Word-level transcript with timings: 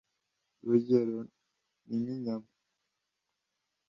urugero 0.63 1.17
ni 1.85 1.97
nk’inyama 2.01 2.49